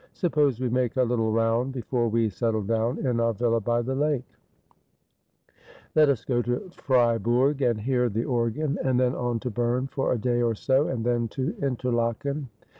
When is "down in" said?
2.63-3.19